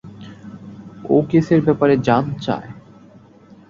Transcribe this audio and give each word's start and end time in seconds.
ও 1.05 1.15
কেসের 1.29 1.59
ব্যাপারে 1.61 1.95
জান 2.07 2.25
চায়। 2.41 2.69